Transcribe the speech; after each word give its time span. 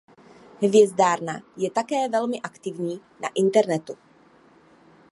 Hvězdárna 0.61 1.41
je 1.57 1.71
také 1.71 2.09
velmi 2.09 2.41
aktivní 2.41 3.01
na 3.21 3.29
internetu. 3.35 3.97